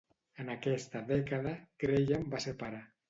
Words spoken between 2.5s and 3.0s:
pare.